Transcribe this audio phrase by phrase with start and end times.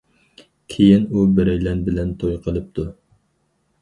[0.75, 2.87] كېيىن ئۇ بىرەيلەن بىلەن توي قىلىپتۇ.